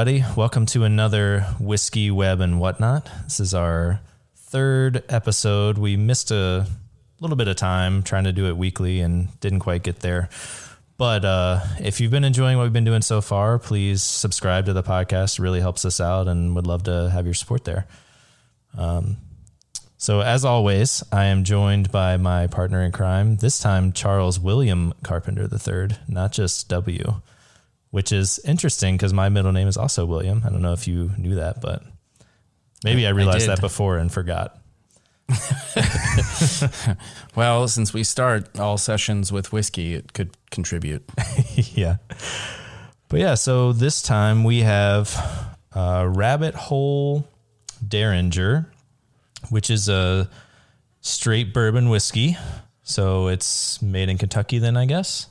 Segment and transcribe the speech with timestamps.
[0.00, 0.24] Everybody.
[0.34, 3.10] Welcome to another Whiskey, Web, and Whatnot.
[3.24, 4.00] This is our
[4.34, 5.76] third episode.
[5.76, 6.66] We missed a
[7.20, 10.30] little bit of time trying to do it weekly and didn't quite get there.
[10.96, 14.72] But uh, if you've been enjoying what we've been doing so far, please subscribe to
[14.72, 15.38] the podcast.
[15.38, 17.86] It really helps us out and would love to have your support there.
[18.78, 19.18] Um,
[19.98, 24.94] so, as always, I am joined by my partner in crime, this time Charles William
[25.02, 27.20] Carpenter III, not just W
[27.90, 30.42] which is interesting because my middle name is also William.
[30.44, 31.82] I don't know if you knew that, but
[32.84, 34.56] maybe I realized I that before and forgot.
[37.36, 41.02] well, since we start all sessions with whiskey, it could contribute.
[41.54, 41.96] yeah.
[43.08, 47.26] But yeah, so this time we have uh, Rabbit Hole
[47.84, 48.66] Dareringer,
[49.50, 50.28] which is a
[51.00, 52.36] straight bourbon whiskey.
[52.82, 55.28] So it's made in Kentucky, then, I guess.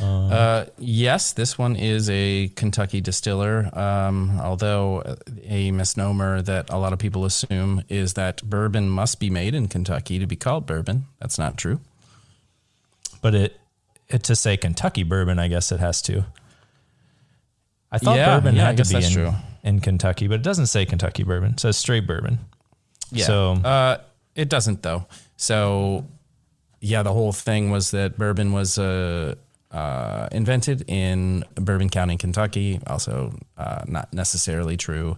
[0.00, 3.70] Uh, yes, this one is a Kentucky distiller.
[3.78, 9.30] Um, although a misnomer that a lot of people assume is that bourbon must be
[9.30, 11.06] made in Kentucky to be called bourbon.
[11.20, 11.80] That's not true.
[13.20, 13.60] But it,
[14.08, 16.24] it to say Kentucky bourbon, I guess it has to.
[17.90, 19.32] I thought yeah, bourbon yeah, had to be in, true.
[19.62, 21.52] in Kentucky, but it doesn't say Kentucky bourbon.
[21.52, 22.38] It says straight bourbon.
[23.10, 23.26] Yeah.
[23.26, 23.98] So uh,
[24.34, 25.06] it doesn't though.
[25.36, 26.06] So
[26.80, 29.36] yeah, the whole thing was that bourbon was a
[29.72, 32.80] uh, invented in Bourbon County, Kentucky.
[32.86, 35.16] Also, uh, not necessarily true.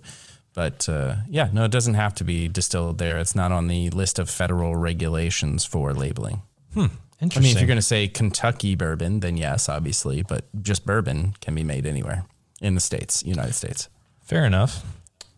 [0.55, 3.19] But uh, yeah, no, it doesn't have to be distilled there.
[3.19, 6.43] It's not on the list of federal regulations for labeling.
[6.73, 6.87] Hmm.
[7.21, 7.41] Interesting.
[7.41, 11.35] I mean, if you're going to say Kentucky bourbon, then yes, obviously, but just bourbon
[11.41, 12.25] can be made anywhere
[12.61, 13.89] in the States, United States.
[14.23, 14.85] Fair enough.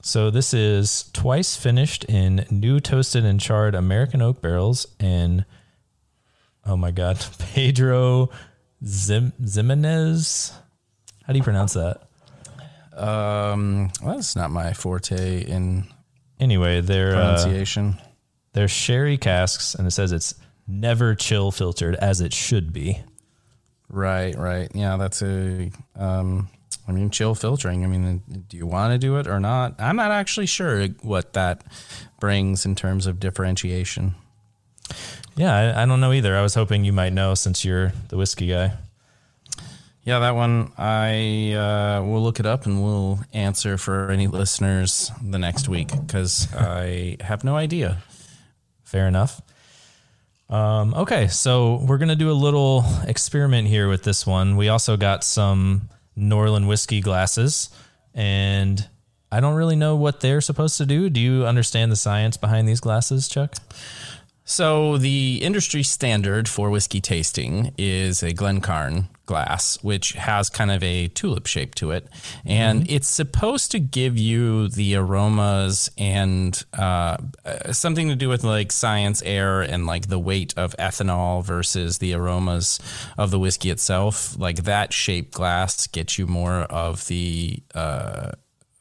[0.02, 5.44] So this is twice finished in new toasted and charred American oak barrels and
[6.64, 8.30] oh my god, Pedro
[8.86, 10.52] Zim Ximenez.
[11.24, 12.02] How do you pronounce that?
[12.96, 15.86] Um, well, that's not my forte in
[16.40, 16.80] anyway.
[16.80, 17.98] They're uh, pronunciation.
[18.52, 20.34] They're sherry casks, and it says it's
[20.66, 23.02] never chill filtered as it should be.
[23.88, 24.70] Right, right.
[24.74, 25.70] Yeah, that's a.
[25.94, 26.48] Um,
[26.88, 27.84] I mean, chill filtering.
[27.84, 29.74] I mean, do you want to do it or not?
[29.80, 31.64] I'm not actually sure what that
[32.20, 34.14] brings in terms of differentiation.
[35.36, 36.34] Yeah, I, I, don't know either.
[36.34, 38.72] I was hoping you might know since you're the whiskey guy.
[40.02, 45.10] Yeah, that one I uh, will look it up and we'll answer for any listeners
[45.22, 47.98] the next week because I have no idea.
[48.84, 49.42] Fair enough.
[50.48, 54.56] Um, okay, so we're gonna do a little experiment here with this one.
[54.56, 57.68] We also got some Norlan whiskey glasses,
[58.14, 58.88] and
[59.30, 61.10] I don't really know what they're supposed to do.
[61.10, 63.54] Do you understand the science behind these glasses, Chuck?
[64.48, 70.84] So the industry standard for whiskey tasting is a Glencairn glass, which has kind of
[70.84, 72.06] a tulip shape to it,
[72.44, 72.94] and mm-hmm.
[72.94, 77.16] it's supposed to give you the aromas and uh,
[77.72, 82.14] something to do with like science, air, and like the weight of ethanol versus the
[82.14, 82.78] aromas
[83.18, 84.38] of the whiskey itself.
[84.38, 88.30] Like that shaped glass gets you more of the uh,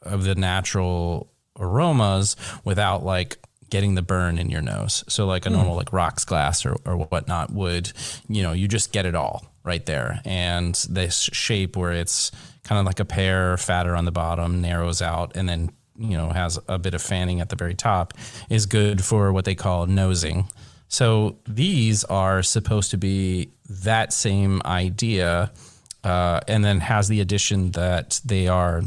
[0.02, 3.38] of the natural aromas without like
[3.70, 5.04] getting the burn in your nose.
[5.08, 5.78] So like a normal mm.
[5.78, 7.92] like rocks glass or, or whatnot would,
[8.28, 10.20] you know, you just get it all right there.
[10.24, 12.30] And this shape where it's
[12.64, 16.28] kind of like a pear, fatter on the bottom, narrows out, and then you know
[16.30, 18.12] has a bit of fanning at the very top
[18.50, 20.48] is good for what they call nosing.
[20.88, 25.52] So these are supposed to be that same idea,
[26.04, 28.82] uh, and then has the addition that they are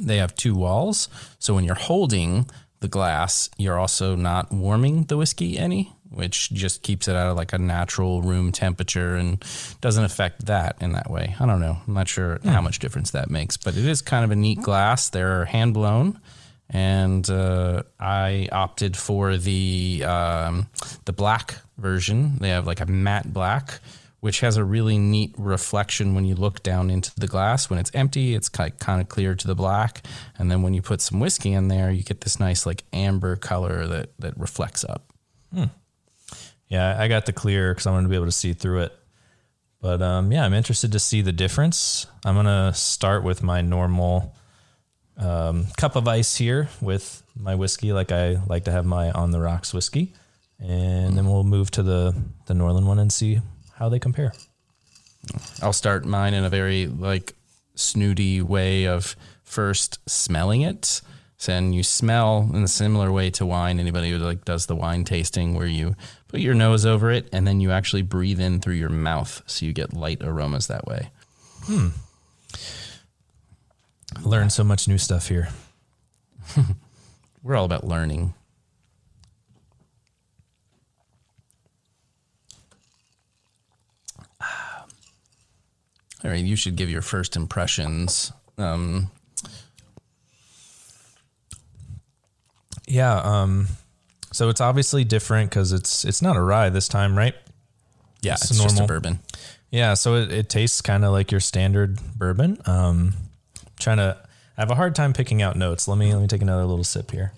[0.00, 1.08] they have two walls.
[1.38, 2.50] So when you're holding
[2.82, 7.36] the glass, you're also not warming the whiskey any, which just keeps it at of
[7.36, 9.42] like a natural room temperature and
[9.80, 11.34] doesn't affect that in that way.
[11.40, 11.78] I don't know.
[11.86, 12.64] I'm not sure how hmm.
[12.64, 15.08] much difference that makes, but it is kind of a neat glass.
[15.08, 16.20] They're hand blown,
[16.68, 20.68] and uh, I opted for the um,
[21.06, 22.36] the black version.
[22.38, 23.80] They have like a matte black
[24.22, 27.68] which has a really neat reflection when you look down into the glass.
[27.68, 30.06] When it's empty, it's kind of clear to the black,
[30.38, 33.34] and then when you put some whiskey in there, you get this nice like amber
[33.34, 35.12] color that that reflects up.
[35.52, 35.64] Hmm.
[36.68, 38.92] Yeah, I got the clear because I wanted to be able to see through it.
[39.80, 42.06] But um, yeah, I'm interested to see the difference.
[42.24, 44.36] I'm gonna start with my normal
[45.16, 49.32] um, cup of ice here with my whiskey, like I like to have my on
[49.32, 50.14] the rocks whiskey,
[50.60, 52.14] and then we'll move to the
[52.46, 53.40] the Norlan one and see
[53.82, 54.32] how they compare.
[55.60, 57.34] I'll start mine in a very like
[57.74, 61.00] snooty way of first smelling it.
[61.36, 63.80] So, and you smell in a similar way to wine.
[63.80, 65.96] Anybody who like does the wine tasting where you
[66.28, 69.66] put your nose over it and then you actually breathe in through your mouth, so
[69.66, 71.10] you get light aromas that way.
[71.64, 71.88] Hmm.
[74.22, 75.48] Learn so much new stuff here.
[77.42, 78.34] We're all about learning.
[86.24, 88.32] All right, you should give your first impressions.
[88.58, 89.10] Um,
[92.86, 93.18] Yeah.
[93.20, 93.68] Um,
[94.32, 97.34] so it's obviously different because it's it's not a rye this time, right?
[98.20, 98.86] yeah, It's it's, just a normal.
[98.86, 99.18] bourbon.
[99.70, 99.94] Yeah.
[99.94, 102.58] So it, it tastes kind of like your standard bourbon.
[102.66, 103.14] Um,
[103.80, 104.18] trying to.
[104.56, 105.88] I have a hard time picking out notes.
[105.88, 107.32] Let me let me take another little sip here.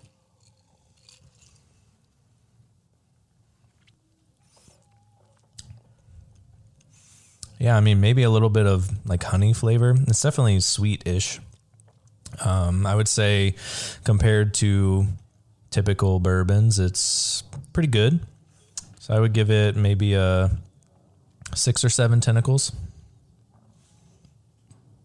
[7.64, 9.96] Yeah, I mean maybe a little bit of like honey flavor.
[10.06, 11.40] It's definitely sweet-ish.
[12.44, 13.54] Um, I would say
[14.04, 15.06] compared to
[15.70, 18.20] typical bourbons, it's pretty good.
[19.00, 20.50] So I would give it maybe a
[21.54, 22.70] six or seven tentacles.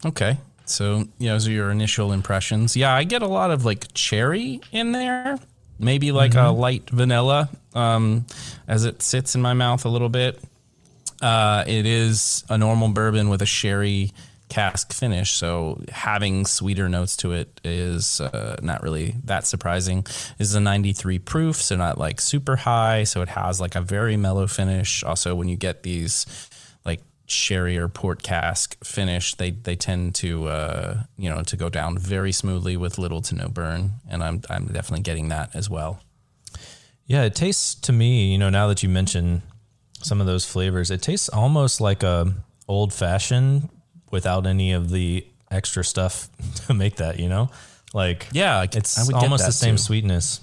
[0.04, 0.36] Okay.
[0.66, 2.76] So, yeah, those are your initial impressions.
[2.76, 5.38] Yeah, I get a lot of like cherry in there,
[5.78, 8.26] maybe like a light vanilla um,
[8.68, 10.38] as it sits in my mouth a little bit.
[11.20, 14.12] Uh, it is a normal bourbon with a sherry
[14.48, 20.02] cask finish, so having sweeter notes to it is uh, not really that surprising.
[20.38, 23.80] This is a 93 proof, so not like super high, so it has like a
[23.80, 25.02] very mellow finish.
[25.04, 26.26] Also, when you get these
[26.84, 31.68] like sherry or port cask finish, they they tend to uh, you know to go
[31.68, 35.70] down very smoothly with little to no burn, and I'm I'm definitely getting that as
[35.70, 36.02] well.
[37.06, 39.42] Yeah, it tastes to me, you know, now that you mention
[40.02, 42.32] some of those flavors, it tastes almost like a
[42.68, 43.68] old fashioned
[44.10, 46.28] without any of the extra stuff
[46.66, 47.50] to make that, you know?
[47.92, 49.82] Like Yeah, it's almost the same too.
[49.82, 50.40] sweetness.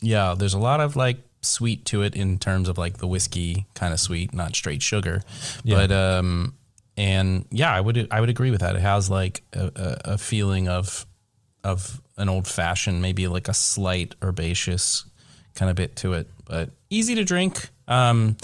[0.00, 3.66] Yeah, there's a lot of like sweet to it in terms of like the whiskey
[3.74, 5.22] kind of sweet, not straight sugar.
[5.62, 5.76] Yeah.
[5.76, 6.54] But um
[6.96, 8.76] and yeah, I would I would agree with that.
[8.76, 11.06] It has like a, a, a feeling of
[11.62, 15.06] of an old fashioned, maybe like a slight herbaceous
[15.54, 17.70] kind of bit to it, but easy to drink.
[17.86, 18.36] Um,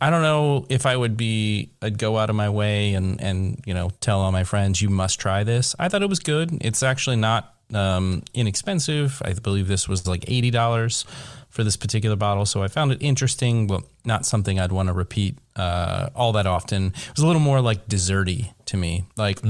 [0.00, 3.62] I don't know if I would be, I'd go out of my way and, and,
[3.66, 5.74] you know, tell all my friends, you must try this.
[5.78, 6.58] I thought it was good.
[6.60, 9.22] It's actually not, um, inexpensive.
[9.24, 11.04] I believe this was like $80
[11.48, 12.44] for this particular bottle.
[12.44, 16.46] So I found it interesting, but not something I'd want to repeat, uh, all that
[16.46, 16.86] often.
[16.86, 19.04] It was a little more like desserty to me.
[19.16, 19.40] Like,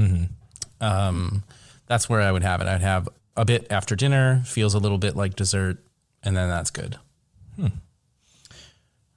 [0.81, 1.43] um,
[1.87, 2.67] that's where I would have it.
[2.67, 5.77] I'd have a bit after dinner, feels a little bit like dessert,
[6.23, 6.97] and then that's good.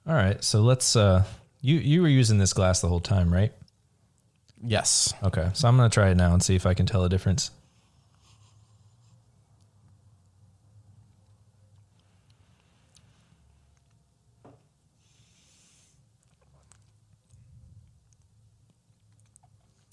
[0.05, 0.43] All right.
[0.43, 1.23] So let's uh
[1.61, 3.53] you you were using this glass the whole time, right?
[4.65, 5.13] Yes.
[5.23, 5.49] Okay.
[5.53, 7.51] So I'm going to try it now and see if I can tell a difference.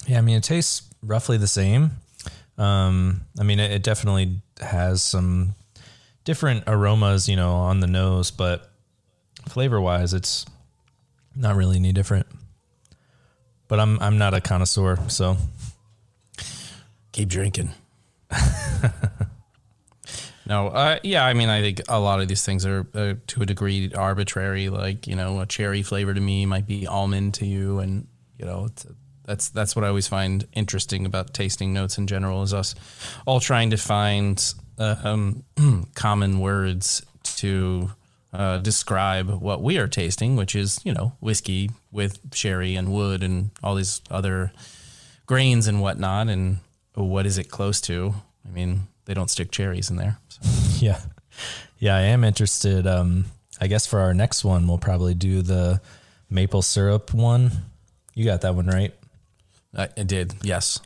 [0.07, 1.93] Yeah, I mean, it tastes roughly the same.
[2.59, 5.55] Um, I mean, it, it definitely has some
[6.25, 8.70] different aromas, you know, on the nose, but
[9.49, 10.47] flavor wise, it's
[11.35, 12.27] not really any different.
[13.69, 15.37] But I'm I'm not a connoisseur, so
[17.13, 17.71] Keep drinking.
[20.47, 23.43] no, uh, yeah, I mean, I think a lot of these things are uh, to
[23.43, 24.69] a degree arbitrary.
[24.69, 28.07] Like, you know, a cherry flavor to me might be almond to you, and
[28.39, 28.87] you know, it's,
[29.25, 32.45] that's that's what I always find interesting about tasting notes in general.
[32.45, 32.77] Is us
[33.27, 34.41] all trying to find
[34.79, 35.43] uh, um,
[35.95, 37.05] common words
[37.39, 37.91] to
[38.33, 43.23] uh, describe what we are tasting, which is you know whiskey with sherry and wood
[43.23, 44.53] and all these other
[45.27, 46.29] grains and whatnot.
[46.29, 46.59] And
[46.95, 48.15] what is it close to?
[48.47, 50.19] I mean, they don't stick cherries in there.
[50.29, 50.41] So.
[50.85, 51.01] yeah,
[51.79, 52.87] yeah, I am interested.
[52.87, 53.27] Um,
[53.61, 55.81] I guess for our next one, we'll probably do the
[56.31, 57.51] maple syrup one.
[58.15, 58.95] You got that one right.
[59.77, 60.81] I, I did, yes.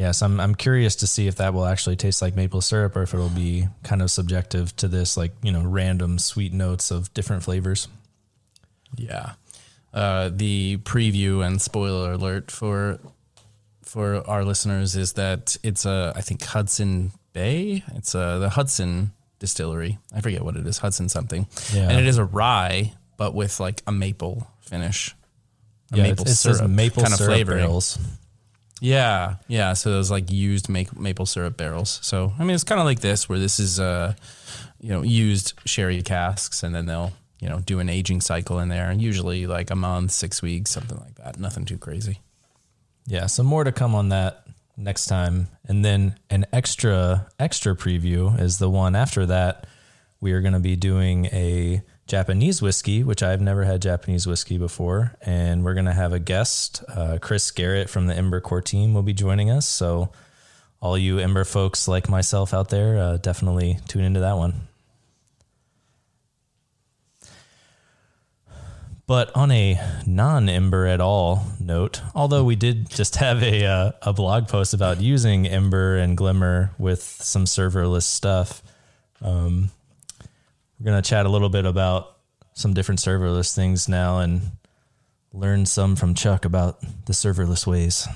[0.00, 3.02] Yes, I'm I'm curious to see if that will actually taste like maple syrup or
[3.02, 7.12] if it'll be kind of subjective to this like, you know, random sweet notes of
[7.12, 7.86] different flavors.
[8.96, 9.32] Yeah.
[9.92, 12.98] Uh, the preview and spoiler alert for
[13.82, 17.84] for our listeners is that it's a I think Hudson Bay.
[17.94, 19.98] It's a the Hudson distillery.
[20.14, 20.78] I forget what it is.
[20.78, 21.46] Hudson something.
[21.74, 21.90] Yeah.
[21.90, 25.14] And it is a rye, but with like a maple finish.
[25.92, 27.58] A Yeah, maple it, it syrup maple kind of syrup flavoring.
[27.58, 27.98] barrels.
[28.80, 29.74] Yeah, yeah.
[29.74, 32.00] So those like used ma- maple syrup barrels.
[32.02, 34.14] So I mean, it's kind of like this, where this is uh,
[34.80, 38.68] you know, used sherry casks, and then they'll you know do an aging cycle in
[38.68, 41.38] there, and usually like a month, six weeks, something like that.
[41.38, 42.20] Nothing too crazy.
[43.06, 44.44] Yeah, so more to come on that
[44.76, 45.48] next time.
[45.68, 49.66] And then an extra extra preview is the one after that.
[50.20, 54.58] We are going to be doing a Japanese whiskey, which I've never had Japanese whiskey
[54.58, 58.60] before, and we're going to have a guest, uh, Chris Garrett from the Ember Core
[58.60, 59.68] team, will be joining us.
[59.68, 60.10] So
[60.82, 64.54] all you Ember folks like myself out there, uh, definitely tune into that one.
[69.06, 73.92] But on a non Ember at all note, although we did just have a, uh,
[74.02, 78.64] a blog post about using Ember and Glimmer with some serverless stuff,
[79.22, 79.70] um,
[80.80, 82.16] we're going to chat a little bit about
[82.54, 84.40] some different serverless things now and
[85.32, 88.08] learn some from Chuck about the serverless ways.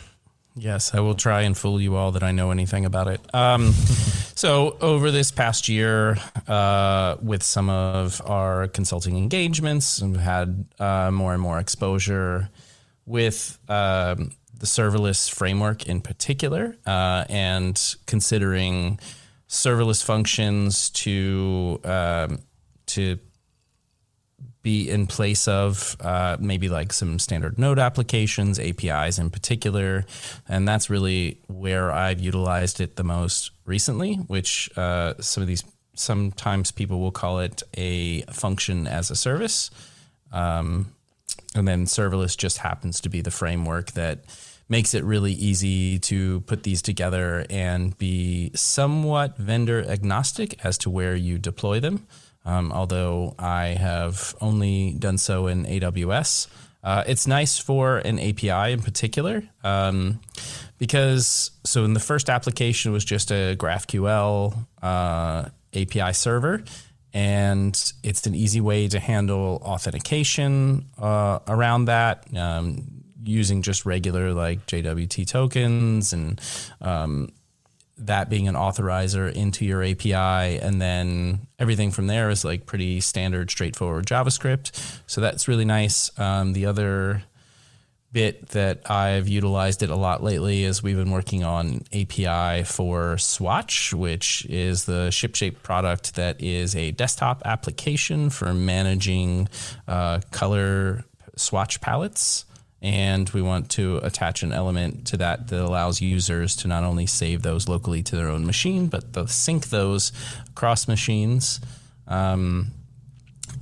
[0.56, 3.20] Yes, I will try and fool you all that I know anything about it.
[3.34, 3.72] Um,
[4.36, 6.16] so, over this past year,
[6.46, 12.50] uh, with some of our consulting engagements, we've had uh, more and more exposure
[13.04, 19.00] with um, the serverless framework in particular, uh, and considering
[19.48, 22.38] serverless functions to um,
[22.86, 23.18] to
[24.64, 30.04] be in place of uh, maybe like some standard node applications, APIs in particular.
[30.48, 35.62] And that's really where I've utilized it the most recently, which uh, some of these,
[35.94, 39.70] sometimes people will call it a function as a service.
[40.32, 40.94] Um,
[41.54, 44.24] and then serverless just happens to be the framework that
[44.66, 50.88] makes it really easy to put these together and be somewhat vendor agnostic as to
[50.88, 52.06] where you deploy them
[52.44, 56.48] um, although I have only done so in AWS.
[56.82, 60.20] Uh, it's nice for an API in particular um,
[60.78, 66.62] because so in the first application was just a GraphQL uh, API server,
[67.14, 72.84] and it's an easy way to handle authentication uh, around that um,
[73.24, 76.38] using just regular like JWT tokens and
[76.82, 77.30] um,
[77.98, 80.58] that being an authorizer into your API.
[80.58, 85.00] And then everything from there is like pretty standard, straightforward JavaScript.
[85.06, 86.16] So that's really nice.
[86.18, 87.22] Um, the other
[88.12, 93.16] bit that I've utilized it a lot lately is we've been working on API for
[93.16, 99.48] Swach, which is the ShipShape product that is a desktop application for managing
[99.88, 101.04] uh, color
[101.36, 102.44] swatch palettes
[102.84, 107.06] and we want to attach an element to that that allows users to not only
[107.06, 110.12] save those locally to their own machine, but to sync those
[110.50, 111.60] across machines.
[112.06, 112.72] Um,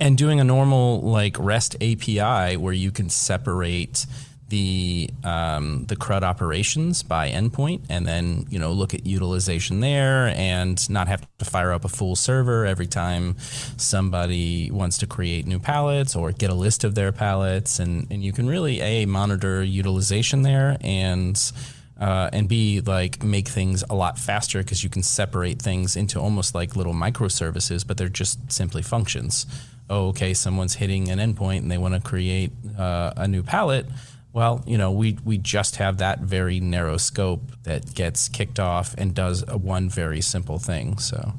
[0.00, 4.06] and doing a normal like REST API where you can separate
[4.52, 10.26] the um, the CRUD operations by endpoint, and then you know look at utilization there,
[10.36, 13.34] and not have to fire up a full server every time
[13.78, 18.22] somebody wants to create new palettes or get a list of their palettes, and and
[18.22, 21.52] you can really a monitor utilization there and.
[22.00, 26.18] Uh, and B, like make things a lot faster because you can separate things into
[26.18, 29.46] almost like little microservices, but they're just simply functions.
[29.88, 33.86] Oh, okay, someone's hitting an endpoint and they want to create uh, a new palette
[34.32, 38.94] well, you know, we we just have that very narrow scope that gets kicked off
[38.96, 40.98] and does a one very simple thing.
[40.98, 41.34] So,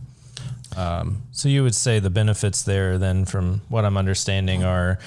[0.77, 4.99] um, so you would say the benefits there, then, from what I'm understanding, are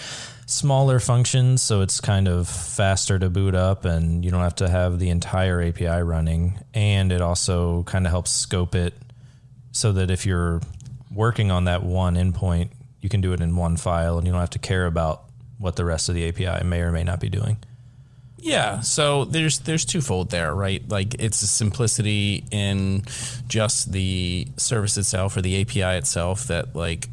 [0.46, 4.68] smaller functions, so it's kind of faster to boot up, and you don't have to
[4.68, 8.94] have the entire API running, and it also kind of helps scope it
[9.72, 10.60] so that if you're
[11.12, 14.40] working on that one endpoint, you can do it in one file, and you don't
[14.40, 15.24] have to care about
[15.58, 17.56] what the rest of the API may or may not be doing.
[18.46, 20.80] Yeah, so there's there's twofold there, right?
[20.88, 23.02] Like it's a simplicity in
[23.48, 27.08] just the service itself or the API itself that like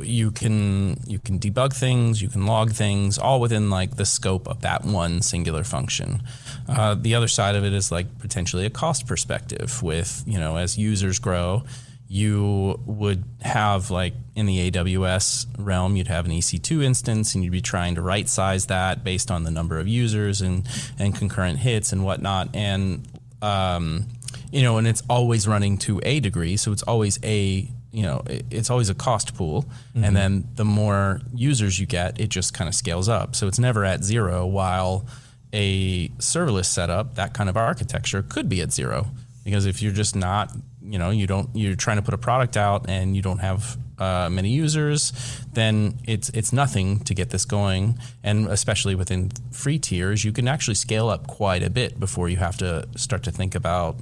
[0.00, 4.46] you can you can debug things, you can log things, all within like the scope
[4.46, 6.22] of that one singular function.
[6.68, 9.82] Uh, the other side of it is like potentially a cost perspective.
[9.82, 11.64] With you know as users grow,
[12.12, 17.52] you would have like in the AWS realm, you'd have an EC2 instance and you'd
[17.52, 20.66] be trying to right size that based on the number of users and,
[20.98, 22.48] and concurrent hits and whatnot.
[22.52, 23.06] And,
[23.42, 24.08] um,
[24.50, 26.56] you know, and it's always running to a degree.
[26.56, 29.66] So it's always a, you know, it's always a cost pool.
[29.94, 30.02] Mm-hmm.
[30.02, 33.36] And then the more users you get, it just kind of scales up.
[33.36, 35.06] So it's never at zero while
[35.52, 39.06] a serverless setup, that kind of architecture could be at zero.
[39.44, 40.50] Because if you're just not
[40.90, 43.78] you know you don't you're trying to put a product out and you don't have
[44.00, 45.12] uh, many users,
[45.52, 47.98] then it's it's nothing to get this going.
[48.24, 52.38] And especially within free tiers, you can actually scale up quite a bit before you
[52.38, 53.96] have to start to think about,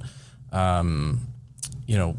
[0.51, 1.27] um,
[1.85, 2.15] you know,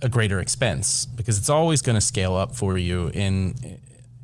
[0.00, 3.54] a greater expense because it's always going to scale up for you in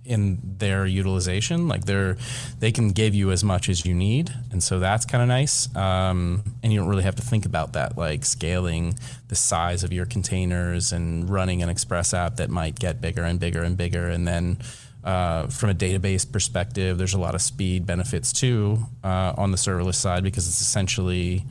[0.09, 1.69] in their utilization.
[1.69, 2.17] Like they're
[2.59, 5.75] they can give you as much as you need, and so that's kind of nice.
[5.77, 8.99] Um, and you don't really have to think about that, like scaling
[9.29, 13.38] the size of your containers and running an Express app that might get bigger and
[13.38, 14.59] bigger and bigger, and then.
[15.05, 19.57] Uh, from a database perspective, there's a lot of speed benefits too uh, on the
[19.57, 21.45] serverless side because it's essentially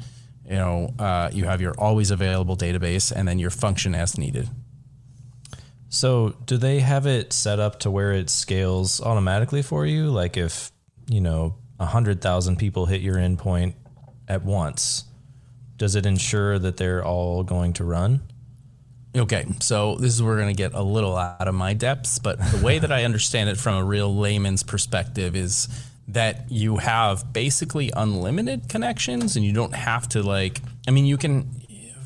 [0.46, 4.50] you know, uh, you have your always available database, and then your function as needed.
[5.90, 10.10] So, do they have it set up to where it scales automatically for you?
[10.10, 10.72] Like if,
[11.08, 13.76] you know, a 100,000 people hit your endpoint
[14.28, 15.06] at once,
[15.78, 18.22] does it ensure that they're all going to run?
[19.16, 22.20] Okay, so this is where we're going to get a little out of my depths,
[22.20, 25.68] but the way that I understand it from a real layman's perspective is
[26.10, 31.18] that you have basically unlimited connections and you don't have to like I mean you
[31.18, 31.50] can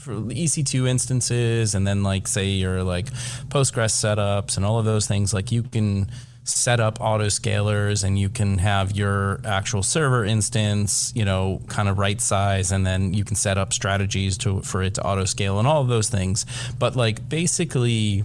[0.05, 3.07] EC2 instances and then like say your like
[3.49, 6.09] Postgres setups and all of those things like you can
[6.43, 11.99] set up autoscalers and you can have your actual server instance, you know, kind of
[11.99, 15.67] right size and then you can set up strategies to for it to autoscale and
[15.67, 16.45] all of those things.
[16.77, 18.23] But like basically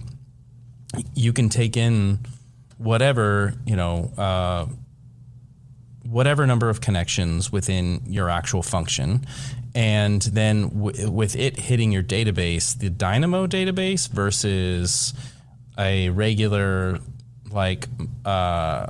[1.13, 2.19] you can take in
[2.77, 4.65] whatever, you know, uh,
[6.09, 9.25] whatever number of connections within your actual function.
[9.75, 15.13] And then w- with it hitting your database, the Dynamo database versus
[15.77, 16.99] a regular
[17.51, 17.87] like
[18.25, 18.87] uh,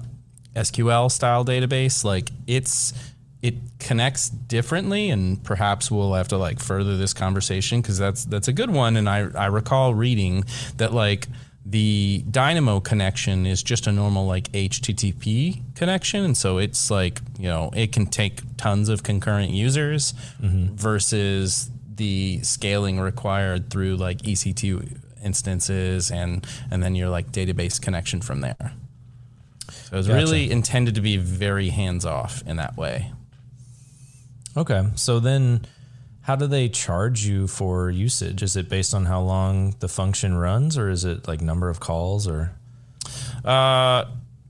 [0.56, 2.94] SQL style database, like it's
[3.42, 8.48] it connects differently, and perhaps we'll have to like further this conversation because that's that's
[8.48, 8.98] a good one.
[8.98, 10.44] And I I recall reading
[10.78, 11.28] that like
[11.70, 17.48] the Dynamo connection is just a normal like HTTP connection, and so it's like you
[17.48, 20.76] know it can take tons of concurrent users mm-hmm.
[20.76, 28.22] versus the scaling required through like EC2 instances and and then your like database connection
[28.22, 28.74] from there.
[29.70, 30.14] So it's gotcha.
[30.14, 33.12] really intended to be very hands off in that way.
[34.56, 34.88] Okay.
[34.96, 35.66] So then
[36.28, 38.44] how do they charge you for usage?
[38.44, 41.80] Is it based on how long the function runs or is it like number of
[41.80, 42.52] calls or
[43.46, 44.04] uh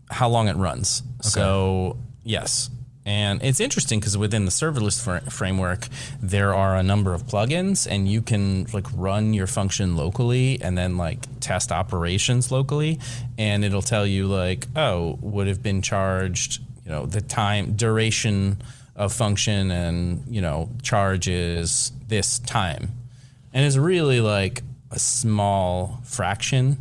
[0.09, 1.03] how long it runs.
[1.21, 1.29] Okay.
[1.29, 2.69] So, yes.
[3.05, 5.87] And it's interesting because within the serverless fr- framework,
[6.21, 10.77] there are a number of plugins, and you can like run your function locally and
[10.77, 12.99] then like test operations locally,
[13.37, 18.61] and it'll tell you like, oh, would have been charged, you know, the time duration
[18.97, 22.91] of function, and you know, charge is this time,
[23.53, 26.77] and it's really like a small fraction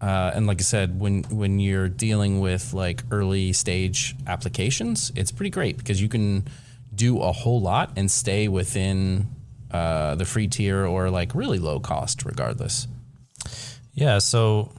[0.00, 5.32] uh, and like I said, when when you're dealing with like early stage applications, it's
[5.32, 6.46] pretty great because you can
[6.94, 9.28] do a whole lot and stay within
[9.70, 12.86] uh, the free tier or like really low cost, regardless.
[13.94, 14.18] Yeah.
[14.18, 14.72] So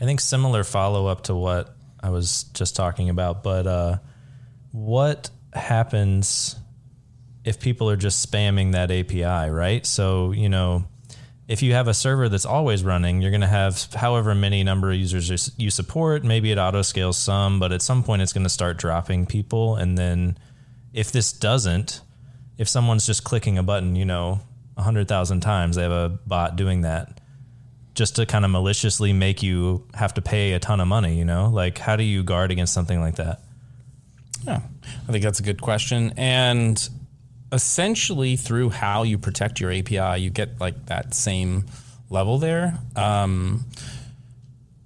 [0.00, 3.98] I think similar follow up to what I was just talking about, but uh,
[4.72, 6.56] what happens
[7.44, 9.84] if people are just spamming that API, right?
[9.84, 10.84] So you know
[11.46, 14.90] if you have a server that's always running, you're going to have however many number
[14.90, 16.24] of users you support.
[16.24, 19.76] Maybe it auto scales some, but at some point it's going to start dropping people.
[19.76, 20.38] And then
[20.92, 22.00] if this doesn't,
[22.56, 24.40] if someone's just clicking a button, you know,
[24.74, 27.20] 100,000 times, they have a bot doing that
[27.94, 31.24] just to kind of maliciously make you have to pay a ton of money, you
[31.24, 31.48] know?
[31.48, 33.40] Like, how do you guard against something like that?
[34.44, 34.62] Yeah,
[35.08, 36.12] I think that's a good question.
[36.16, 36.88] And
[37.52, 41.66] essentially through how you protect your API, you get like that same
[42.10, 42.78] level there.
[42.96, 43.64] Um,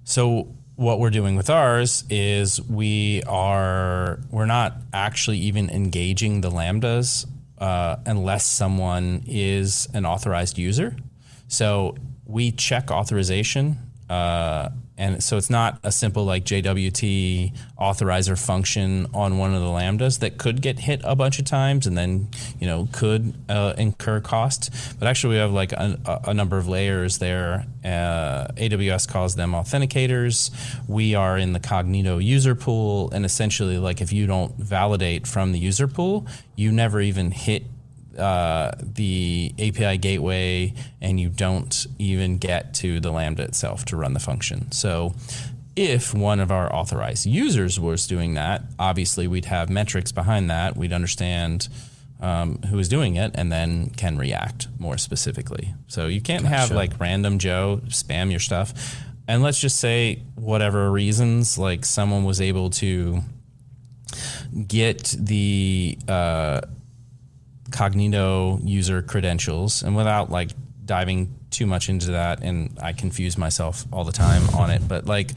[0.03, 6.49] so what we're doing with ours is we are we're not actually even engaging the
[6.49, 7.25] lambdas
[7.57, 10.95] uh, unless someone is an authorized user.
[11.47, 13.77] So we check authorization
[14.09, 19.67] uh, and so it's not a simple like JWT authorizer function on one of the
[19.67, 22.27] lambdas that could get hit a bunch of times and then,
[22.59, 24.69] you know, could uh, incur cost.
[24.99, 27.65] But actually, we have like a, a number of layers there.
[27.83, 30.51] Uh, AWS calls them authenticators.
[30.89, 33.09] We are in the Cognito user pool.
[33.11, 37.63] And essentially, like if you don't validate from the user pool, you never even hit
[38.19, 44.13] uh, the API gateway and you don't even get to the Lambda itself to run
[44.13, 44.71] the function.
[44.71, 45.15] So
[45.75, 50.75] if one of our authorized users was doing that, obviously we'd have metrics behind that.
[50.75, 51.69] We'd understand
[52.19, 55.73] um, who is doing it and then can react more specifically.
[55.87, 56.55] So you can't gotcha.
[56.55, 58.73] have like random Joe spam your stuff.
[59.27, 63.21] And let's just say, whatever reasons, like someone was able to
[64.67, 66.61] get the uh,
[67.69, 70.51] Cognito user credentials, and without like
[70.85, 75.05] diving too much into that, and I confuse myself all the time on it, but
[75.05, 75.31] like,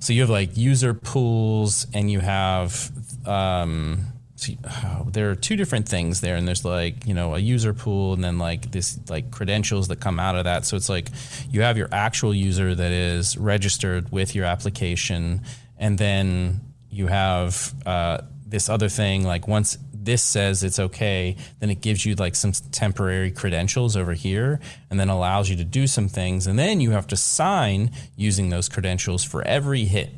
[0.00, 2.90] so you have like user pools, and you have
[3.26, 7.38] um, so oh, there are two different things there, and there's like you know a
[7.38, 10.64] user pool, and then like this like credentials that come out of that.
[10.64, 11.08] So it's like
[11.50, 15.42] you have your actual user that is registered with your application,
[15.76, 19.76] and then you have uh, this other thing like once
[20.08, 24.98] this says it's okay, then it gives you like some temporary credentials over here and
[24.98, 26.46] then allows you to do some things.
[26.46, 30.08] And then you have to sign using those credentials for every hit.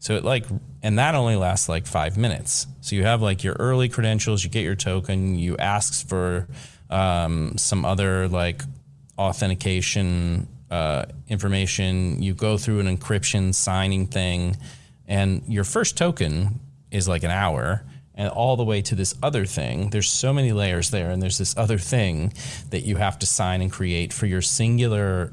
[0.00, 0.46] So it like,
[0.82, 2.66] and that only lasts like five minutes.
[2.80, 6.48] So you have like your early credentials, you get your token, you ask for
[6.90, 8.62] um, some other like
[9.16, 14.56] authentication uh, information, you go through an encryption signing thing,
[15.06, 16.58] and your first token
[16.90, 17.84] is like an hour
[18.16, 19.90] and all the way to this other thing.
[19.90, 22.32] There's so many layers there, and there's this other thing
[22.70, 25.30] that you have to sign and create for your singular,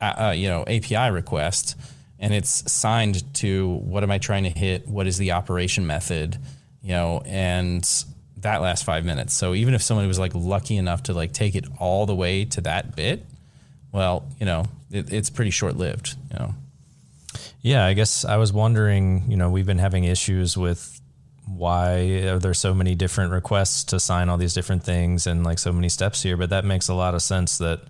[0.00, 1.76] uh, uh, you know, API request,
[2.18, 4.86] and it's signed to what am I trying to hit?
[4.86, 6.38] What is the operation method?
[6.82, 7.84] You know, and
[8.38, 9.34] that lasts five minutes.
[9.34, 12.44] So even if somebody was like lucky enough to like take it all the way
[12.46, 13.24] to that bit,
[13.92, 16.16] well, you know, it, it's pretty short lived.
[16.30, 16.54] You know.
[17.62, 19.24] Yeah, I guess I was wondering.
[19.28, 20.99] You know, we've been having issues with
[21.56, 25.58] why are there so many different requests to sign all these different things and like
[25.58, 26.36] so many steps here?
[26.36, 27.80] But that makes a lot of sense that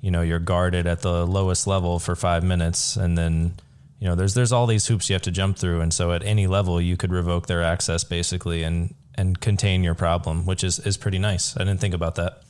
[0.00, 3.54] you know you're guarded at the lowest level for five minutes and then
[3.98, 5.80] you know there's there's all these hoops you have to jump through.
[5.80, 9.94] And so at any level you could revoke their access basically and and contain your
[9.94, 11.56] problem which is is pretty nice.
[11.56, 12.42] I didn't think about that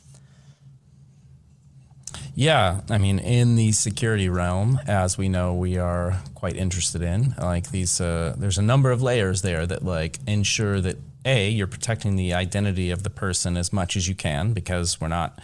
[2.35, 7.35] yeah, I mean, in the security realm, as we know, we are quite interested in
[7.37, 7.99] like these.
[7.99, 12.33] Uh, there's a number of layers there that like ensure that a you're protecting the
[12.33, 15.39] identity of the person as much as you can because we're not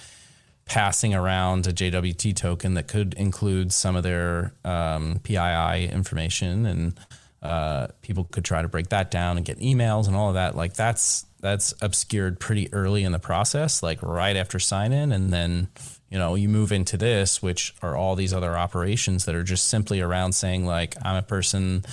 [0.66, 7.00] passing around a JWT token that could include some of their um, PII information, and
[7.42, 10.56] uh, people could try to break that down and get emails and all of that.
[10.56, 15.32] Like that's that's obscured pretty early in the process, like right after sign in, and
[15.32, 15.70] then
[16.10, 19.68] you know you move into this which are all these other operations that are just
[19.68, 21.84] simply around saying like i'm a person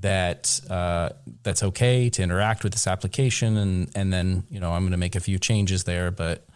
[0.00, 1.10] that uh,
[1.42, 3.56] that's okay to interact with this application.
[3.56, 6.46] And and then you know i'm going to make a few changes there but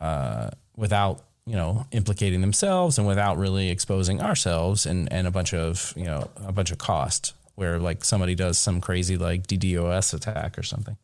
[0.00, 5.54] uh, without you know implicating themselves and without really exposing ourselves and and a bunch
[5.54, 10.14] of you know a bunch of cost where like somebody does some crazy like DDoS
[10.14, 10.96] attack or something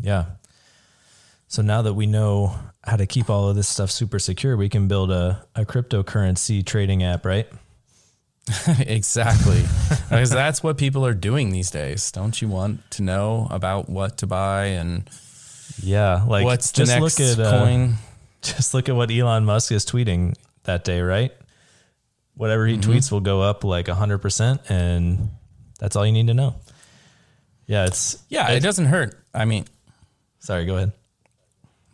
[0.00, 0.26] yeah
[1.54, 2.52] so now that we know
[2.82, 6.66] how to keep all of this stuff super secure, we can build a, a cryptocurrency
[6.66, 7.46] trading app, right?
[8.78, 9.62] exactly.
[10.10, 12.10] because that's what people are doing these days.
[12.10, 15.08] Don't you want to know about what to buy and
[15.80, 17.90] yeah, like what's the just next look at, uh, coin?
[17.90, 17.96] Uh,
[18.42, 21.32] just look at what Elon Musk is tweeting that day, right?
[22.34, 22.90] Whatever he mm-hmm.
[22.90, 25.30] tweets will go up like 100% and
[25.78, 26.56] that's all you need to know.
[27.66, 29.14] Yeah, it's Yeah, it, it doesn't hurt.
[29.32, 29.66] I mean,
[30.44, 30.92] sorry, go ahead.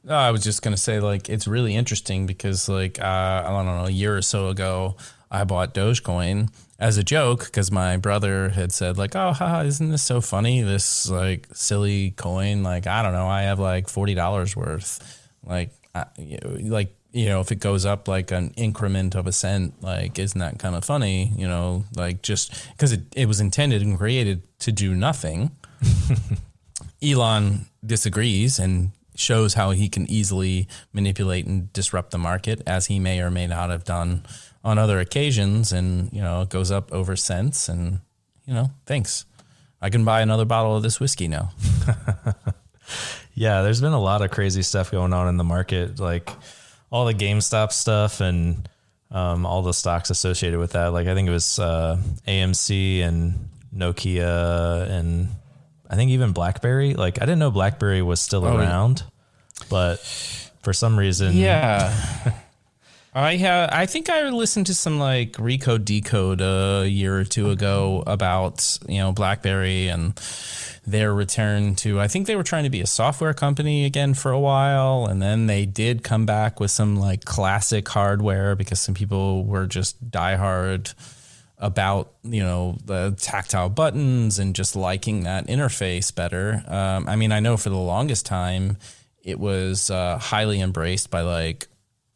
[0.09, 3.05] Oh, I was just gonna say like it's really interesting because like uh,
[3.47, 4.97] I don't know a year or so ago
[5.31, 9.91] I bought Dogecoin as a joke because my brother had said like oh haha, isn't
[9.91, 10.63] this so funny?
[10.63, 15.29] This like silly coin like I don't know I have like forty dollars worth.
[15.45, 19.83] Like I, like you know if it goes up like an increment of a cent
[19.83, 21.85] like isn't that kind of funny you know?
[21.95, 25.51] Like just because it, it was intended and created to do nothing
[27.03, 32.99] Elon disagrees and shows how he can easily manipulate and disrupt the market, as he
[32.99, 34.25] may or may not have done
[34.65, 35.73] on other occasions.
[35.73, 38.01] And you know, it goes up over cents, and
[38.47, 39.25] you know, thanks.
[39.83, 41.53] I can buy another bottle of this whiskey now.
[43.35, 46.31] yeah, there's been a lot of crazy stuff going on in the market, like
[46.91, 48.69] all the GameStop stuff and
[49.11, 50.93] um, all the stocks associated with that.
[50.93, 55.29] Like I think it was uh, AMC and Nokia and
[55.91, 56.95] I think even BlackBerry.
[56.95, 59.03] Like I didn't know BlackBerry was still oh, around,
[59.69, 59.99] but
[60.63, 62.33] for some reason, yeah.
[63.15, 63.71] I have.
[63.73, 68.79] I think I listened to some like Recode Decode a year or two ago about
[68.89, 70.15] you know BlackBerry and
[70.87, 71.99] their return to.
[71.99, 75.21] I think they were trying to be a software company again for a while, and
[75.21, 80.09] then they did come back with some like classic hardware because some people were just
[80.09, 80.95] diehard
[81.61, 86.65] about you know the tactile buttons and just liking that interface better.
[86.67, 88.79] Um, I mean, I know for the longest time
[89.23, 91.69] it was uh, highly embraced by like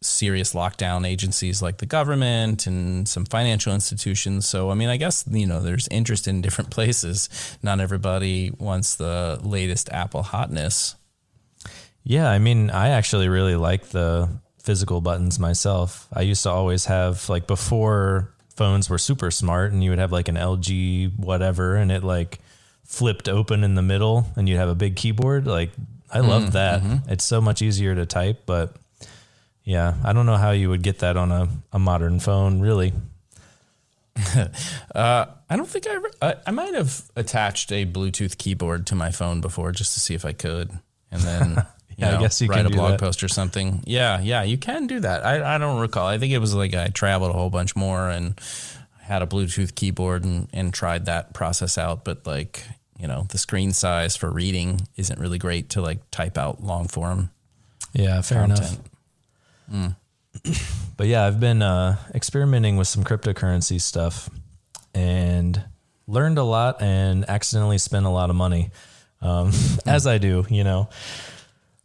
[0.04, 4.46] serious lockdown agencies like the government and some financial institutions.
[4.46, 7.28] So, I mean, I guess, you know, there's interest in different places.
[7.62, 10.96] Not everybody wants the latest Apple hotness.
[12.02, 12.30] Yeah.
[12.30, 14.28] I mean, I actually really like the
[14.62, 16.06] physical buttons myself.
[16.12, 20.12] I used to always have, like, before phones were super smart and you would have
[20.12, 22.38] like an LG whatever and it like
[22.84, 25.46] flipped open in the middle and you'd have a big keyboard.
[25.46, 25.70] Like
[26.12, 26.82] I mm, love that.
[26.82, 27.10] Mm-hmm.
[27.10, 28.76] It's so much easier to type, but
[29.64, 32.92] yeah, I don't know how you would get that on a, a modern phone really.
[34.94, 38.94] uh, I don't think I ever, I, I might have attached a Bluetooth keyboard to
[38.94, 40.70] my phone before just to see if I could.
[41.10, 43.00] and then Yeah, I guess you write a blog that.
[43.00, 43.82] post or something.
[43.86, 45.24] Yeah, yeah, you can do that.
[45.24, 46.06] I, I don't recall.
[46.06, 48.38] I think it was like I traveled a whole bunch more and
[49.00, 52.04] had a Bluetooth keyboard and, and tried that process out.
[52.04, 52.64] But like,
[52.98, 56.88] you know, the screen size for reading isn't really great to like type out long
[56.88, 57.30] form
[57.92, 58.78] Yeah, fair enough.
[59.70, 59.94] content.
[60.96, 64.28] But yeah, I've been uh, experimenting with some cryptocurrency stuff
[64.94, 65.60] and
[66.06, 68.70] learned a lot and accidentally spent a lot of money,
[69.20, 69.50] um,
[69.86, 70.88] as I do, you know.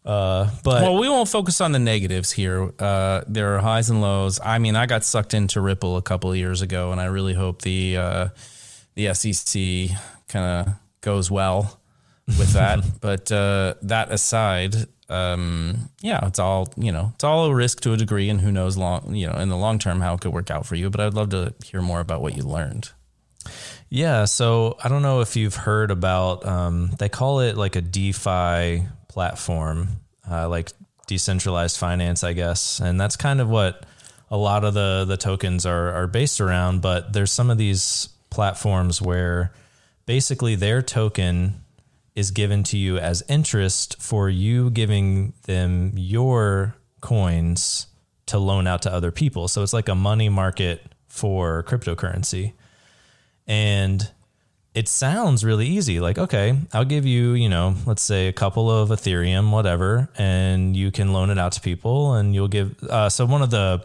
[0.09, 2.73] Uh, but Well, we won't focus on the negatives here.
[2.79, 4.39] Uh, there are highs and lows.
[4.43, 7.35] I mean, I got sucked into Ripple a couple of years ago, and I really
[7.35, 8.27] hope the uh,
[8.95, 9.95] the SEC
[10.27, 11.79] kind of goes well
[12.25, 12.79] with that.
[13.01, 17.11] but uh, that aside, um, yeah, it's all you know.
[17.13, 19.57] It's all a risk to a degree, and who knows long you know in the
[19.57, 20.89] long term how it could work out for you.
[20.89, 22.89] But I'd love to hear more about what you learned.
[23.89, 27.81] Yeah, so I don't know if you've heard about um, they call it like a
[27.81, 28.87] DeFi
[29.19, 29.99] platform,
[30.31, 30.71] uh, like
[31.05, 33.85] decentralized finance, I guess, and that's kind of what
[34.31, 36.81] a lot of the the tokens are are based around.
[36.81, 39.51] But there's some of these platforms where
[40.05, 41.65] basically their token
[42.15, 47.87] is given to you as interest for you giving them your coins
[48.27, 49.49] to loan out to other people.
[49.49, 52.53] So it's like a money market for cryptocurrency.
[53.47, 54.09] And
[54.73, 55.99] it sounds really easy.
[55.99, 60.75] Like, okay, I'll give you, you know, let's say a couple of Ethereum, whatever, and
[60.75, 62.81] you can loan it out to people and you'll give.
[62.83, 63.83] Uh, so one of the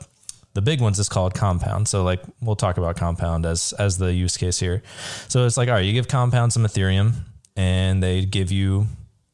[0.53, 1.89] the big ones is called compound.
[1.89, 4.83] So like we'll talk about compound as as the use case here.
[5.29, 7.15] So it's like, all right, you give compound some Ethereum
[7.57, 8.87] and they give you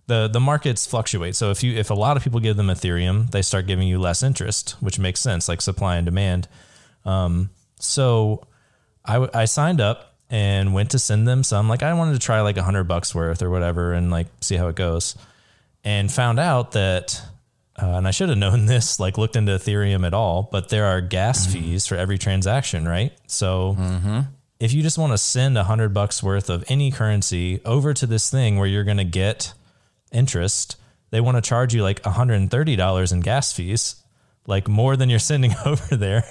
[0.07, 1.37] the the markets fluctuate.
[1.37, 3.99] So if you if a lot of people give them Ethereum, they start giving you
[3.99, 6.49] less interest, which makes sense, like supply and demand.
[7.05, 8.47] Um, so
[9.05, 11.69] I, I signed up and went to send them some.
[11.69, 14.57] Like I wanted to try like a hundred bucks worth or whatever and like see
[14.57, 15.17] how it goes.
[15.83, 17.21] And found out that,
[17.83, 20.87] uh, and I should have known this, like looked into Ethereum at all, but there
[20.87, 23.13] are gas fees for every transaction, right?
[23.27, 23.77] So
[24.61, 28.07] if you just want to send a hundred bucks worth of any currency over to
[28.07, 29.55] this thing where you're going to get
[30.13, 30.77] interest,
[31.11, 33.97] they want to charge you like $130 in gas fees,
[34.47, 36.25] like more than you're sending over there.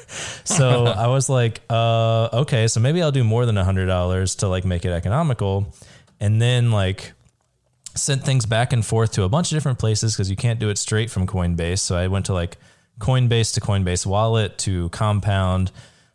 [0.43, 4.47] So I was like, uh, okay, so maybe I'll do more than a $100 to
[4.47, 5.73] like make it economical.
[6.19, 7.13] And then like
[7.95, 10.69] sent things back and forth to a bunch of different places because you can't do
[10.69, 11.79] it straight from Coinbase.
[11.79, 12.57] So I went to like
[12.99, 15.71] Coinbase to Coinbase Wallet to Compound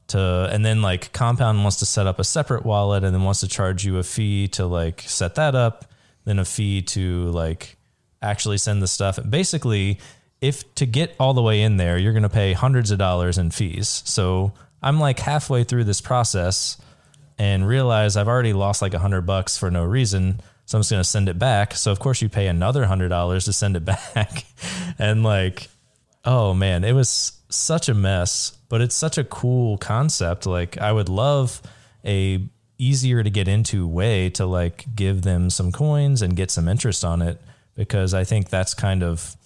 [0.09, 3.41] to, and then like Compound wants to set up a separate wallet and then wants
[3.41, 5.87] to charge you a fee to like set that up,
[6.25, 7.77] then a fee to like
[8.21, 9.19] actually send the stuff.
[9.29, 9.99] Basically,
[10.45, 13.39] if to get all the way in there, you're going to pay hundreds of dollars
[13.39, 14.03] in fees.
[14.05, 14.53] So
[14.83, 16.77] I'm like halfway through this process
[17.39, 20.41] and realize I've already lost like a hundred bucks for no reason.
[20.67, 21.75] So I'm just going to send it back.
[21.75, 24.45] So of course you pay another hundred dollars to send it back.
[24.99, 25.69] and like,
[26.27, 30.45] oh man, it was such a mess, but it's such a cool concept.
[30.45, 31.63] Like I would love
[32.05, 36.69] a easier to get into way to like give them some coins and get some
[36.69, 37.41] interest on it
[37.75, 39.37] because I think that's kind of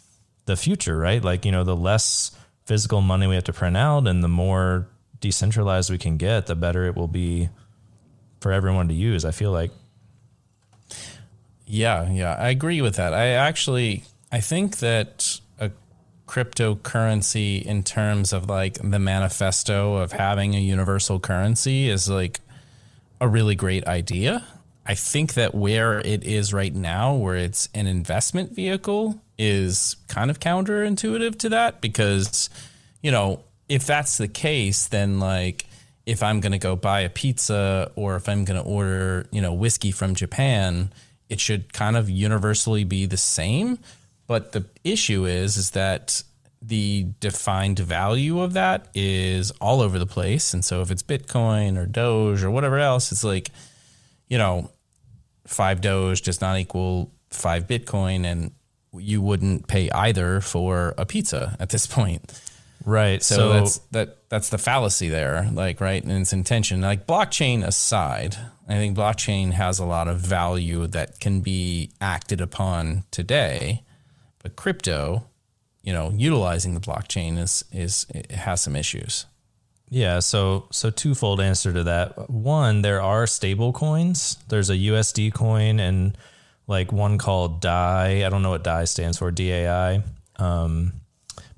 [0.48, 1.22] the future, right?
[1.22, 2.32] Like, you know, the less
[2.64, 4.88] physical money we have to print out and the more
[5.20, 7.48] decentralized we can get, the better it will be
[8.40, 9.24] for everyone to use.
[9.24, 9.70] I feel like.
[11.66, 13.14] Yeah, yeah, I agree with that.
[13.14, 15.70] I actually I think that a
[16.26, 22.40] cryptocurrency in terms of like the manifesto of having a universal currency is like
[23.20, 24.46] a really great idea.
[24.86, 30.30] I think that where it is right now, where it's an investment vehicle, is kind
[30.30, 32.50] of counterintuitive to that because,
[33.02, 35.66] you know, if that's the case, then like
[36.06, 39.40] if I'm going to go buy a pizza or if I'm going to order, you
[39.40, 40.90] know, whiskey from Japan,
[41.28, 43.78] it should kind of universally be the same.
[44.26, 46.22] But the issue is, is that
[46.60, 50.52] the defined value of that is all over the place.
[50.52, 53.50] And so if it's Bitcoin or Doge or whatever else, it's like,
[54.28, 54.70] you know,
[55.46, 58.24] five Doge does not equal five Bitcoin.
[58.24, 58.52] And
[58.92, 62.40] you wouldn't pay either for a pizza at this point.
[62.84, 63.22] Right.
[63.22, 66.80] So, So, that's that that's the fallacy there, like right, and its intention.
[66.80, 68.36] Like blockchain aside,
[68.68, 73.82] I think blockchain has a lot of value that can be acted upon today,
[74.42, 75.26] but crypto,
[75.82, 79.26] you know, utilizing the blockchain is is it has some issues.
[79.90, 80.20] yeah.
[80.20, 82.30] So, so twofold answer to that.
[82.30, 84.36] One, there are stable coins.
[84.48, 86.16] There's a USD coin and
[86.68, 88.24] like one called DAI.
[88.24, 90.04] I don't know what DAI stands for, DAI.
[90.36, 90.92] Um,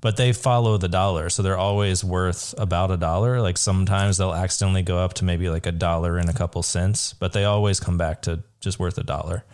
[0.00, 1.28] but they follow the dollar.
[1.28, 3.40] So they're always worth about a dollar.
[3.42, 7.12] Like sometimes they'll accidentally go up to maybe like a dollar and a couple cents,
[7.12, 9.44] but they always come back to just worth a dollar.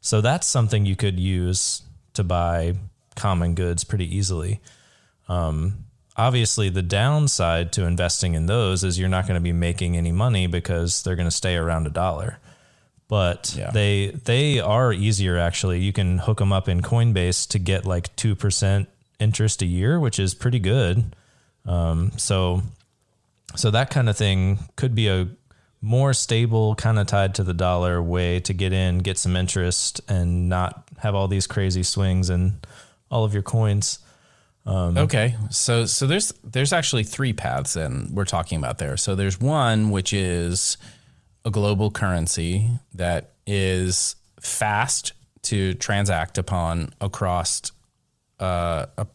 [0.00, 2.74] So that's something you could use to buy
[3.16, 4.60] common goods pretty easily.
[5.28, 9.96] Um, obviously, the downside to investing in those is you're not going to be making
[9.96, 12.38] any money because they're going to stay around a dollar.
[13.08, 13.70] But Yeah.
[13.70, 15.80] they they are easier actually.
[15.80, 18.88] You can hook them up in Coinbase to get like two percent
[19.20, 21.14] interest a year, which is pretty good.
[21.66, 22.62] Um, so
[23.56, 25.28] so that kind of thing could be a
[25.80, 30.00] more stable, kind of tied to the dollar way to get in, get some interest,
[30.08, 32.54] and not have all these crazy swings in
[33.10, 33.98] all of your coins.
[34.66, 38.96] Okay, so so there's there's actually three paths and we're talking about there.
[38.96, 40.78] So there's one which is
[41.44, 47.72] a global currency that is fast to transact upon across
[48.40, 49.06] uh, a,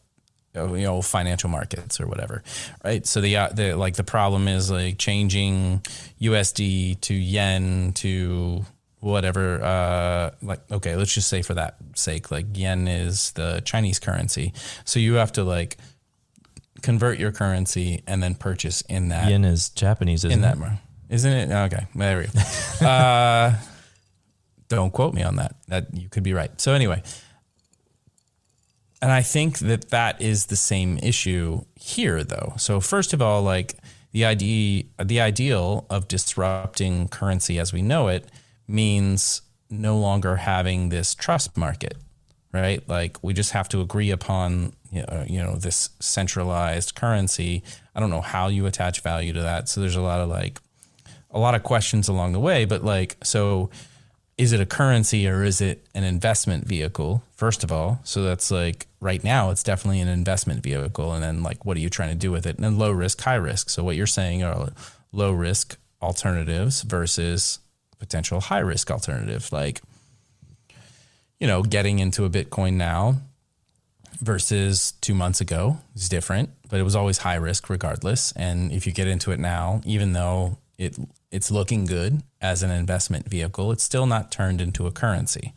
[0.56, 2.44] you know financial markets or whatever,
[2.84, 3.06] right?
[3.06, 5.82] So the uh, the like the problem is like changing
[6.22, 8.66] USD to yen to
[9.02, 13.98] whatever uh like okay let's just say for that sake like yen is the chinese
[13.98, 14.52] currency
[14.84, 15.78] so you have to like
[16.82, 20.72] convert your currency and then purchase in that Yen is Japanese, isn't in that it?
[21.10, 21.52] Isn't it?
[21.52, 21.86] Okay.
[21.96, 22.88] There we go.
[22.88, 23.56] Uh
[24.70, 25.56] don't quote me on that.
[25.68, 26.60] That you could be right.
[26.62, 27.04] So anyway
[29.02, 32.54] and i think that that is the same issue here though.
[32.58, 33.76] So first of all like
[34.12, 38.30] the idea the ideal of disrupting currency as we know it
[38.68, 41.96] means no longer having this trust market
[42.52, 42.88] right?
[42.90, 47.64] Like we just have to agree upon you know, you know this centralized currency.
[47.94, 49.70] I don't know how you attach value to that.
[49.70, 50.60] So there's a lot of like
[51.32, 53.70] a lot of questions along the way, but like, so
[54.38, 57.22] is it a currency or is it an investment vehicle?
[57.36, 61.14] First of all, so that's like right now, it's definitely an investment vehicle.
[61.14, 62.56] And then, like, what are you trying to do with it?
[62.56, 63.70] And then low risk, high risk.
[63.70, 64.70] So, what you're saying are
[65.12, 67.60] low risk alternatives versus
[68.00, 69.82] potential high risk alternative, like,
[71.40, 73.16] you know, getting into a Bitcoin now
[74.22, 78.32] versus two months ago is different, but it was always high risk regardless.
[78.34, 80.98] And if you get into it now, even though it
[81.32, 85.54] it's looking good as an investment vehicle, it's still not turned into a currency.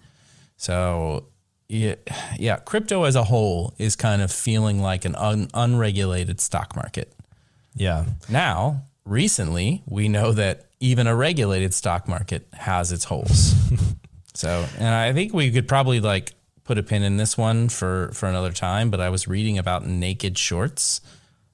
[0.57, 1.27] So
[1.69, 1.95] yeah,
[2.39, 7.13] yeah, crypto as a whole is kind of feeling like an un, unregulated stock market.
[7.75, 8.05] Yeah.
[8.29, 13.55] Now, recently, we know that even a regulated stock market has its holes.
[14.35, 16.33] so, and I think we could probably like
[16.65, 18.91] put a pin in this one for for another time.
[18.91, 21.01] But I was reading about naked shorts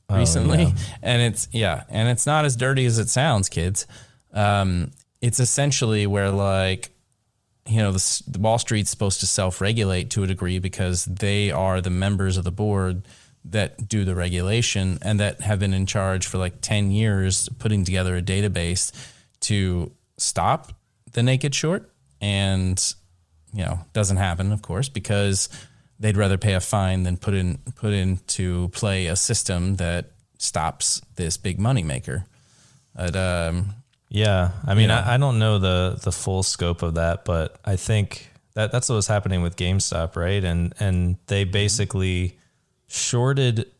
[0.08, 0.72] oh, recently, yeah.
[1.02, 3.86] and it's yeah, and it's not as dirty as it sounds, kids.
[4.32, 6.90] Um, it's essentially where like
[7.66, 11.80] you know the, the Wall Street's supposed to self-regulate to a degree because they are
[11.80, 13.02] the members of the board
[13.44, 17.84] that do the regulation and that have been in charge for like 10 years putting
[17.84, 18.92] together a database
[19.40, 20.72] to stop
[21.12, 22.94] the naked short and
[23.52, 25.48] you know doesn't happen of course because
[26.00, 31.00] they'd rather pay a fine than put in put into play a system that stops
[31.16, 32.24] this big money maker
[32.94, 33.74] but um
[34.08, 34.90] Yeah, I mean.
[34.90, 38.88] I, I don't know the the full scope of that, but I think that that's
[38.88, 40.42] what was happening with GameStop, right?
[40.42, 41.52] And and they mm-hmm.
[41.52, 42.38] basically
[42.86, 43.70] shorted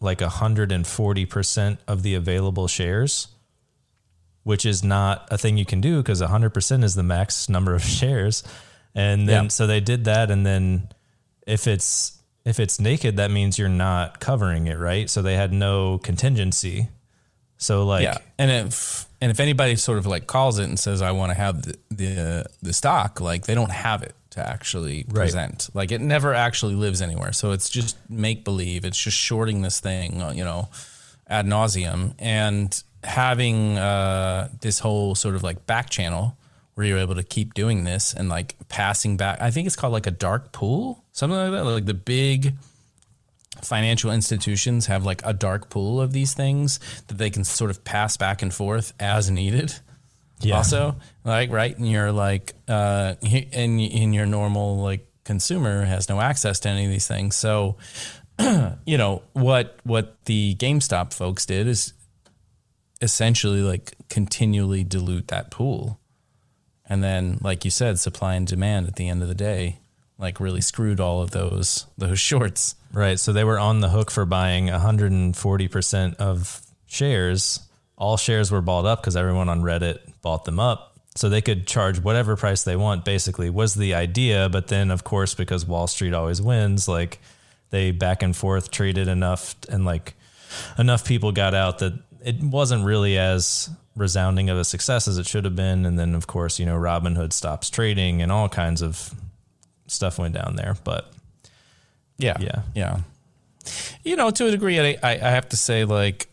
[0.00, 3.28] like hundred and forty percent of the available shares,
[4.42, 7.74] which is not a thing you can do because hundred percent is the max number
[7.74, 8.42] of shares.
[8.94, 9.48] And then Yeah.
[9.48, 10.88] so they did that, and then
[11.46, 15.08] if it's if it's naked, that means you're not covering it, right?
[15.10, 16.88] So they had no contingency.
[17.56, 21.00] So like yeah, and if and if anybody sort of like calls it and says
[21.00, 25.04] I want to have the the, the stock, like they don't have it to actually
[25.04, 25.70] present.
[25.72, 27.32] Like it never actually lives anywhere.
[27.32, 28.84] So it's just make believe.
[28.84, 30.68] It's just shorting this thing, uh, you know,
[31.26, 36.36] ad nauseum, and having uh, this whole sort of like back channel
[36.74, 39.40] where you're able to keep doing this and like passing back.
[39.40, 41.64] I think it's called like a dark pool, something like that.
[41.64, 42.52] Like the big
[43.62, 47.84] financial institutions have like a dark pool of these things that they can sort of
[47.84, 49.74] pass back and forth as needed.
[50.40, 50.56] Yeah.
[50.56, 56.20] Also, like right, and you're like, uh, in in your normal like consumer has no
[56.20, 57.36] access to any of these things.
[57.36, 57.76] So,
[58.84, 61.94] you know what what the GameStop folks did is
[63.00, 65.98] essentially like continually dilute that pool,
[66.86, 69.78] and then like you said, supply and demand at the end of the day,
[70.18, 72.74] like really screwed all of those those shorts.
[72.92, 73.18] Right.
[73.18, 77.60] So they were on the hook for buying 140% of shares.
[77.96, 80.96] All shares were bought up because everyone on Reddit bought them up.
[81.16, 84.48] So they could charge whatever price they want, basically, was the idea.
[84.48, 87.20] But then, of course, because Wall Street always wins, like
[87.70, 90.14] they back and forth traded enough and like
[90.78, 91.94] enough people got out that
[92.24, 95.86] it wasn't really as resounding of a success as it should have been.
[95.86, 99.14] And then, of course, you know, Robinhood stops trading and all kinds of
[99.86, 100.76] stuff went down there.
[100.84, 101.12] But
[102.18, 102.36] Yeah.
[102.40, 102.62] Yeah.
[102.74, 103.00] Yeah.
[104.02, 106.28] You know, to a degree, I, I have to say, like,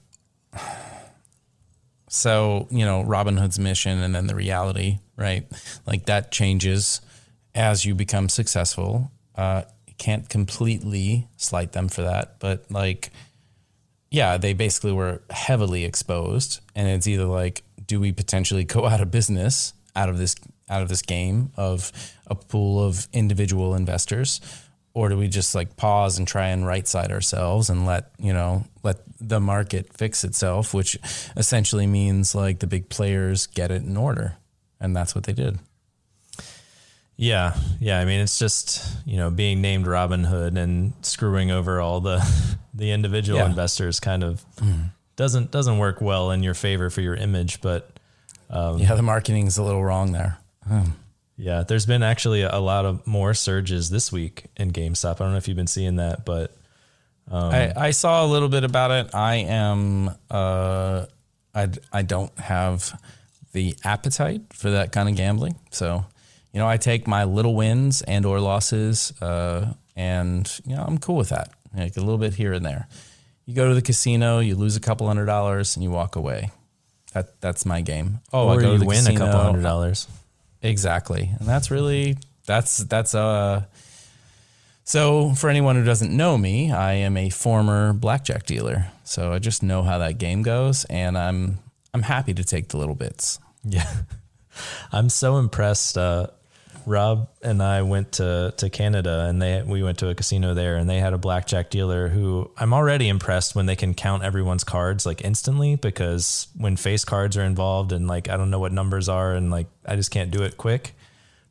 [2.09, 5.47] so, you know, Robinhood's mission and then the reality, right?
[5.87, 6.99] Like that changes
[7.55, 9.11] as you become successful.
[9.33, 9.63] Uh,
[9.97, 13.11] can't completely slight them for that, but like,
[14.09, 18.99] yeah, they basically were heavily exposed, and it's either like, do we potentially go out
[18.99, 20.35] of business out of this
[20.71, 21.91] out of this game of
[22.27, 24.41] a pool of individual investors,
[24.93, 28.33] or do we just like pause and try and right side ourselves and let you
[28.33, 30.97] know let the market fix itself, which
[31.37, 34.37] essentially means like the big players get it in order,
[34.79, 35.59] and that's what they did.
[37.17, 37.99] Yeah, yeah.
[37.99, 42.19] I mean, it's just you know being named Robin Hood and screwing over all the
[42.73, 43.45] the individual Yeah.
[43.45, 44.85] investors kind of mm-hmm.
[45.15, 47.61] doesn't doesn't work well in your favor for your image.
[47.61, 47.91] But
[48.49, 50.39] um, yeah, the marketing's a little wrong there.
[51.37, 55.15] Yeah, there's been actually a lot of more surges this week in GameStop.
[55.15, 56.55] I don't know if you've been seeing that, but
[57.31, 59.15] I, I saw a little bit about it.
[59.15, 61.05] I am, uh,
[61.55, 62.99] I, I don't have
[63.53, 65.55] the appetite for that kind of gambling.
[65.71, 66.05] So,
[66.53, 70.97] you know, I take my little wins and or losses, uh, and you know, I'm
[70.97, 71.49] cool with that.
[71.75, 72.87] Like a little bit here and there.
[73.45, 76.51] You go to the casino, you lose a couple hundred dollars, and you walk away.
[77.13, 78.19] That that's my game.
[78.31, 80.07] Oh, or I go to you the win a couple hundred dollars.
[80.61, 81.31] Exactly.
[81.39, 83.65] And that's really that's that's uh
[84.83, 88.87] so for anyone who doesn't know me, I am a former blackjack dealer.
[89.03, 91.59] So I just know how that game goes and I'm
[91.93, 93.39] I'm happy to take the little bits.
[93.63, 93.91] Yeah.
[94.91, 95.97] I'm so impressed.
[95.97, 96.27] Uh,
[96.85, 100.75] Rob and I went to, to Canada and they we went to a casino there
[100.75, 104.63] and they had a blackjack dealer who I'm already impressed when they can count everyone's
[104.63, 108.71] cards like instantly because when face cards are involved and like I don't know what
[108.71, 110.93] numbers are and like I just can't do it quick.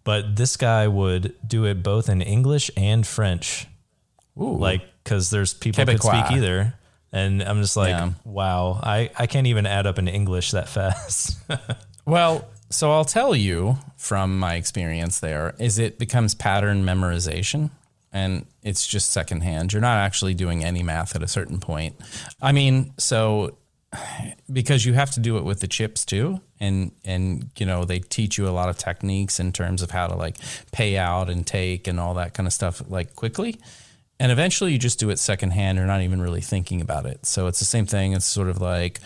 [0.04, 3.66] But this guy would do it both in English and French.
[4.40, 4.56] Ooh.
[4.56, 6.74] Like cuz there's people who could speak either.
[7.12, 8.10] And I'm just like, Yeah.
[8.24, 11.36] wow, I, I can't even add up in English that fast.
[12.06, 17.70] Well, so I'll tell you from my experience there is it becomes pattern memorization
[18.12, 19.72] and it's just secondhand.
[19.72, 21.96] You're not actually doing any math at a certain point.
[22.42, 23.56] I mean, so
[24.52, 27.98] because you have to do it with the chips too and and you know they
[27.98, 30.36] teach you a lot of techniques in terms of how to like
[30.70, 33.58] pay out and take and all that kind of stuff like quickly
[34.20, 37.48] and eventually you just do it secondhand you're not even really thinking about it so
[37.48, 39.00] it's the same thing it's sort of like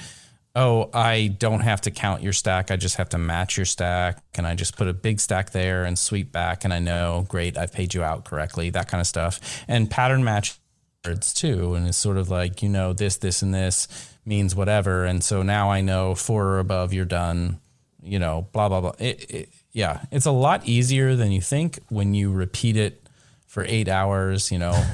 [0.54, 2.70] oh i don't have to count your stack.
[2.70, 4.22] I just have to match your stack.
[4.34, 6.64] And i just put a big stack there and sweep back?
[6.64, 9.64] And i know great i've paid you out correctly that kind of stuff.
[9.68, 10.58] And pattern match
[11.04, 11.74] words too.
[11.74, 13.88] And it's sort of like you know this this and this
[14.24, 15.04] means whatever.
[15.04, 17.60] And so now i know four or above you're done
[18.02, 18.94] you know blah blah blah.
[18.98, 23.08] It, it, yeah it's a lot easier than you think when you repeat it
[23.46, 24.84] for eight hours you know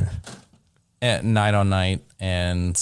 [1.02, 2.02] at night on night.
[2.18, 2.80] And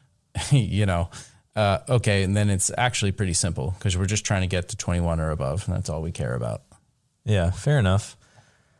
[0.50, 1.10] you know
[1.56, 4.76] uh, okay and then it's actually pretty simple because we're just trying to get to
[4.76, 6.62] 21 or above and that's all we care about
[7.24, 8.16] Yeah, fair enough.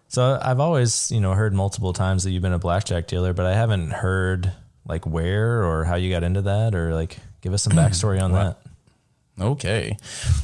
[0.08, 3.46] So I've always, you know, heard multiple times that you've been a blackjack dealer, but
[3.46, 4.52] I haven't heard
[4.86, 8.32] like where or how you got into that or like give us some backstory on
[8.38, 8.58] that.
[9.40, 9.96] Okay.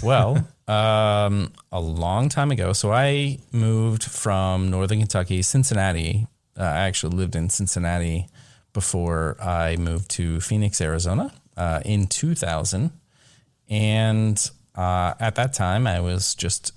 [0.02, 0.36] Well,
[0.68, 2.72] um, a long time ago.
[2.72, 6.26] So I moved from Northern Kentucky, Cincinnati.
[6.58, 8.26] Uh, I actually lived in Cincinnati
[8.72, 12.90] before I moved to Phoenix, Arizona uh, in 2000.
[13.68, 16.72] And uh, at that time, I was just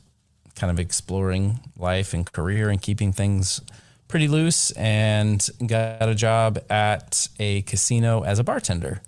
[0.56, 3.62] kind of exploring life and career and keeping things
[4.10, 9.02] pretty loose and got a job at a casino as a bartender.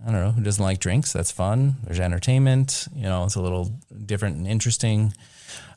[0.00, 1.12] I don't know who doesn't like drinks.
[1.12, 1.76] That's fun.
[1.84, 2.88] There's entertainment.
[2.92, 5.12] You know, it's a little different and interesting.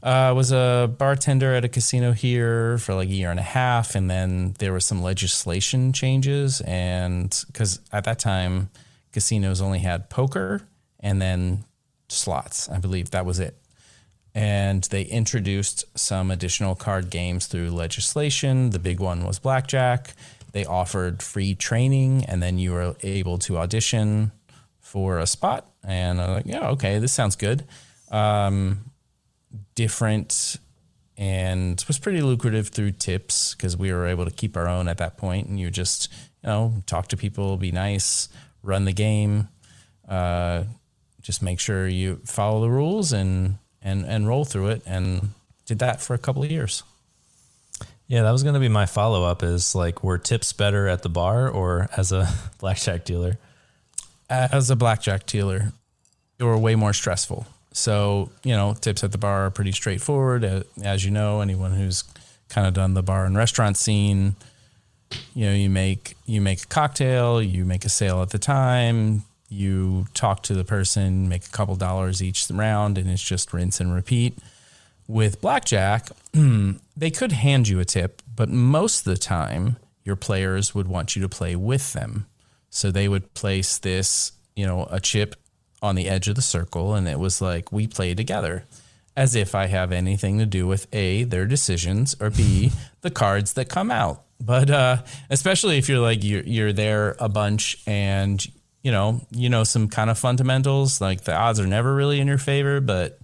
[0.01, 3.43] Uh, I was a bartender at a casino here for like a year and a
[3.43, 8.69] half, and then there were some legislation changes, and because at that time
[9.15, 10.67] casinos only had poker
[10.99, 11.63] and then
[12.09, 12.69] slots.
[12.69, 13.57] I believe that was it.
[14.35, 18.71] And they introduced some additional card games through legislation.
[18.71, 20.13] The big one was blackjack.
[20.51, 24.33] They offered free training, and then you were able to audition
[24.81, 25.65] for a spot.
[25.83, 27.63] And I'm like, yeah, okay, this sounds good.
[28.11, 28.91] Um,
[29.75, 30.57] different
[31.17, 34.97] and was pretty lucrative through tips because we were able to keep our own at
[34.97, 35.47] that point.
[35.47, 36.11] And you just,
[36.43, 38.27] you know, talk to people, be nice,
[38.65, 39.47] run the game,
[40.07, 40.63] uh,
[41.21, 44.81] just make sure you follow the rules and and and roll through it.
[44.85, 45.29] And
[45.65, 46.83] did that for a couple of years.
[48.07, 51.01] Yeah, that was going to be my follow up is like, were tips better at
[51.01, 53.39] the bar or as a blackjack dealer?
[54.29, 55.73] As a blackjack dealer,
[56.37, 57.47] they were way more stressful.
[57.73, 60.45] So, you know, tips at the bar are pretty straightforward.
[60.45, 62.03] Uh, As you know, anyone who's
[62.47, 64.35] kind of done the bar and restaurant scene,
[65.33, 69.23] you know, you make you make a cocktail, you make a sale at the time,
[69.49, 73.79] you talk to the person, make a couple dollars each round, and it's just rinse
[73.79, 74.37] and repeat.
[75.07, 76.09] With blackjack,
[76.97, 81.15] they could hand you a tip, but most of the time, your players would want
[81.15, 82.25] you to play with them.
[82.69, 85.35] So they would place this, you know, a chip
[85.81, 88.65] on the edge of the circle, and it was like we play together,
[89.15, 93.53] as if I have anything to do with a their decisions or b the cards
[93.53, 94.24] that come out.
[94.45, 98.45] But uh, especially if you're like you're you're there a bunch and
[98.83, 102.27] you know you know some kind of fundamentals, like the odds are never really in
[102.27, 103.19] your favor, but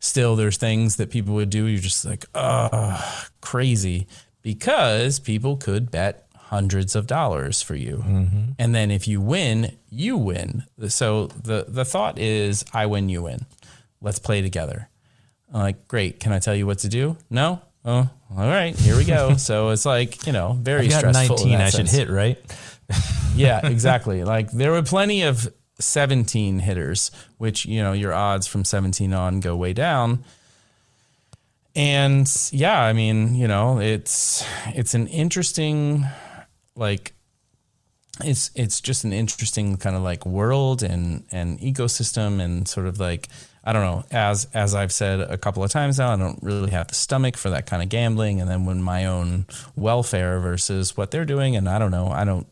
[0.00, 1.64] still there's things that people would do.
[1.64, 4.06] You're just like, oh, crazy,
[4.42, 8.02] because people could bet hundreds of dollars for you.
[8.58, 10.64] And then if you win, you win.
[10.88, 13.46] So the the thought is I win, you win.
[14.00, 14.88] Let's play together.
[15.52, 16.20] I'm like, great.
[16.20, 17.16] Can I tell you what to do?
[17.30, 17.62] No?
[17.88, 18.78] Oh, all right.
[18.78, 19.36] Here we go.
[19.38, 21.36] so it's like, you know, very You got stressful.
[21.36, 22.38] 19, that I should hit, right?
[23.34, 24.24] Yeah, exactly.
[24.24, 25.46] like there were plenty of
[25.78, 30.24] 17 hitters, which, you know, your odds from 17 on go way down.
[31.76, 36.04] And yeah, I mean, you know, it's it's an interesting
[36.74, 37.12] like
[38.24, 42.98] it's it's just an interesting kind of like world and and ecosystem and sort of
[42.98, 43.28] like
[43.64, 46.70] I don't know as as I've said a couple of times now I don't really
[46.70, 48.40] have the stomach for that kind of gambling.
[48.40, 49.46] And then when my own
[49.76, 52.46] welfare versus what they're doing and I don't know I don't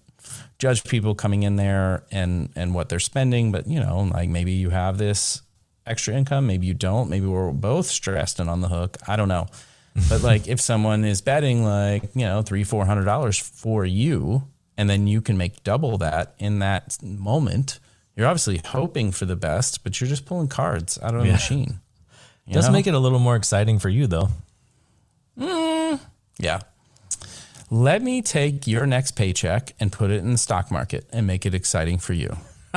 [0.58, 4.52] judge people coming in there and and what they're spending but you know like maybe
[4.52, 5.42] you have this
[5.86, 8.96] extra income maybe you don't maybe we're both stressed and on the hook.
[9.06, 9.46] I don't know.
[10.10, 14.42] But like if someone is betting like you know three four hundred dollars for you
[14.76, 17.80] and then you can make double that in that moment
[18.16, 21.32] you're obviously hoping for the best but you're just pulling cards out of a Yeah.
[21.32, 21.80] machine
[22.46, 22.72] you Does know?
[22.72, 24.28] make it a little more exciting for you, though.
[25.38, 26.00] Mm.
[26.38, 26.60] yeah
[27.70, 31.44] let me take your next paycheck and put it in the stock market and make
[31.44, 32.36] it exciting for you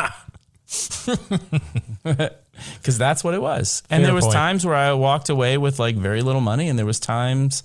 [2.04, 4.34] because that's what it was and Fair there was point.
[4.36, 7.64] times where i walked away with like very little money and there was times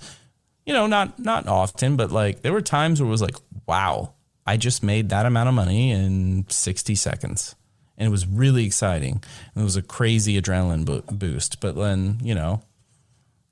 [0.66, 4.12] you know not not often but like there were times where it was like wow
[4.46, 7.54] i just made that amount of money in 60 seconds
[7.98, 9.22] and it was really exciting
[9.54, 12.62] and it was a crazy adrenaline bo- boost but then you know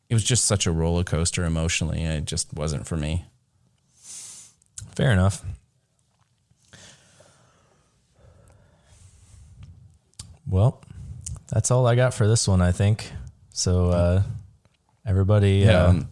[0.09, 3.24] it was just such a roller coaster emotionally and it just wasn't for me
[4.95, 5.43] Fair enough.
[10.47, 10.82] Well,
[11.51, 13.11] that's all I got for this one, I think.
[13.55, 14.22] So, uh,
[15.07, 15.84] everybody, Yeah.
[15.86, 16.09] um,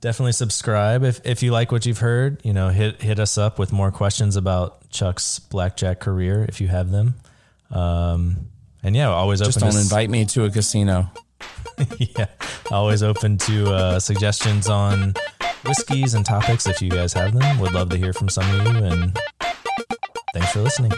[0.00, 2.44] definitely subscribe if, if you like what you've heard.
[2.44, 6.68] You know, hit hit us up with more questions about Chuck's blackjack career if you
[6.68, 7.14] have them.
[7.70, 8.48] Um,
[8.82, 11.10] and yeah, always just open don't to invite me to a casino
[11.98, 12.26] yeah,
[12.70, 15.14] always open to uh, suggestions on
[15.64, 17.58] whiskeys and topics if you guys have them.
[17.60, 18.84] Would love to hear from some of you.
[18.84, 19.18] And
[20.32, 20.92] thanks for listening.